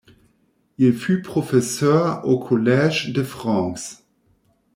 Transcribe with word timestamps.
Il 0.79 0.93
fut 0.95 1.21
professeur 1.21 2.25
au 2.27 2.39
Collège 2.39 3.13
de 3.13 3.21
France. 3.21 4.03